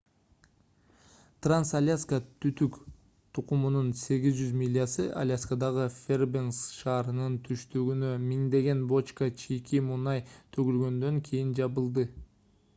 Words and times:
транс-альяска 1.45 2.17
түтүк 2.45 2.79
тутумунун 3.37 3.91
800 3.99 4.47
милясы 4.61 5.05
аляскадагы 5.25 5.85
фэрбенкс 5.97 6.63
шаарынын 6.79 7.37
түштүгүнө 7.49 8.11
миңдеген 8.25 8.83
бочка 8.93 9.29
чийки 9.43 9.83
мунай 9.91 10.25
төгүлгөндөн 10.57 11.23
кийин 11.29 11.55
жабылды 11.63 12.09